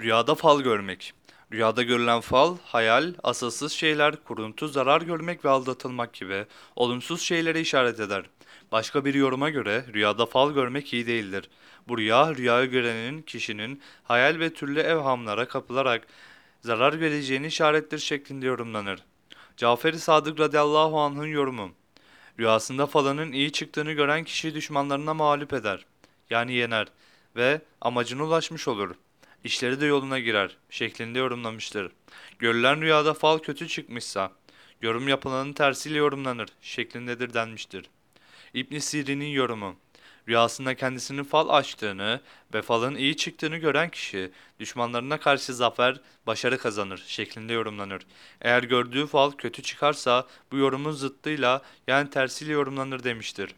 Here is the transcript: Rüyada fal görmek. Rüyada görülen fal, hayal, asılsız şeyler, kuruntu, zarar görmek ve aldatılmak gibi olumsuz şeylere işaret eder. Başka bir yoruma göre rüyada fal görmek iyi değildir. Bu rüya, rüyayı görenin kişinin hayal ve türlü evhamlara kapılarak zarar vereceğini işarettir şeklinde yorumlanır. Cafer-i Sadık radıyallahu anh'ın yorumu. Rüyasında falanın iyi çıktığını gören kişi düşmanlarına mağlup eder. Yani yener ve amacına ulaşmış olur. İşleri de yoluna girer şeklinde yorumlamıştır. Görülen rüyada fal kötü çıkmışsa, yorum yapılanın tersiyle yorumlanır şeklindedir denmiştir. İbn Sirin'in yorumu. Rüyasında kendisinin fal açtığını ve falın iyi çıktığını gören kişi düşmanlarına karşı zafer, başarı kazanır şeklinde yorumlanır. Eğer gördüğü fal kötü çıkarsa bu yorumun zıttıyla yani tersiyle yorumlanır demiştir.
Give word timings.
Rüyada 0.00 0.34
fal 0.34 0.60
görmek. 0.60 1.12
Rüyada 1.52 1.82
görülen 1.82 2.20
fal, 2.20 2.56
hayal, 2.64 3.14
asılsız 3.22 3.72
şeyler, 3.72 4.24
kuruntu, 4.24 4.68
zarar 4.68 5.02
görmek 5.02 5.44
ve 5.44 5.48
aldatılmak 5.48 6.12
gibi 6.12 6.46
olumsuz 6.76 7.20
şeylere 7.20 7.60
işaret 7.60 8.00
eder. 8.00 8.24
Başka 8.72 9.04
bir 9.04 9.14
yoruma 9.14 9.50
göre 9.50 9.84
rüyada 9.94 10.26
fal 10.26 10.52
görmek 10.54 10.92
iyi 10.92 11.06
değildir. 11.06 11.50
Bu 11.88 11.98
rüya, 11.98 12.34
rüyayı 12.34 12.70
görenin 12.70 13.22
kişinin 13.22 13.80
hayal 14.04 14.38
ve 14.38 14.54
türlü 14.54 14.80
evhamlara 14.80 15.48
kapılarak 15.48 16.06
zarar 16.60 17.00
vereceğini 17.00 17.46
işarettir 17.46 17.98
şeklinde 17.98 18.46
yorumlanır. 18.46 19.00
Cafer-i 19.56 19.98
Sadık 19.98 20.40
radıyallahu 20.40 21.00
anh'ın 21.00 21.26
yorumu. 21.26 21.70
Rüyasında 22.38 22.86
falanın 22.86 23.32
iyi 23.32 23.52
çıktığını 23.52 23.92
gören 23.92 24.24
kişi 24.24 24.54
düşmanlarına 24.54 25.14
mağlup 25.14 25.52
eder. 25.52 25.86
Yani 26.30 26.52
yener 26.52 26.86
ve 27.36 27.60
amacına 27.80 28.24
ulaşmış 28.24 28.68
olur. 28.68 28.90
İşleri 29.44 29.80
de 29.80 29.86
yoluna 29.86 30.18
girer 30.18 30.56
şeklinde 30.70 31.18
yorumlamıştır. 31.18 31.92
Görülen 32.38 32.80
rüyada 32.82 33.14
fal 33.14 33.38
kötü 33.38 33.68
çıkmışsa, 33.68 34.32
yorum 34.82 35.08
yapılanın 35.08 35.52
tersiyle 35.52 35.98
yorumlanır 35.98 36.48
şeklindedir 36.60 37.34
denmiştir. 37.34 37.90
İbn 38.54 38.78
Sirin'in 38.78 39.30
yorumu. 39.30 39.76
Rüyasında 40.28 40.74
kendisinin 40.74 41.24
fal 41.24 41.48
açtığını 41.48 42.20
ve 42.54 42.62
falın 42.62 42.94
iyi 42.94 43.16
çıktığını 43.16 43.56
gören 43.56 43.90
kişi 43.90 44.30
düşmanlarına 44.60 45.20
karşı 45.20 45.54
zafer, 45.54 46.00
başarı 46.26 46.58
kazanır 46.58 47.04
şeklinde 47.06 47.52
yorumlanır. 47.52 48.02
Eğer 48.40 48.62
gördüğü 48.62 49.06
fal 49.06 49.30
kötü 49.30 49.62
çıkarsa 49.62 50.26
bu 50.52 50.56
yorumun 50.56 50.92
zıttıyla 50.92 51.62
yani 51.86 52.10
tersiyle 52.10 52.52
yorumlanır 52.52 53.04
demiştir. 53.04 53.54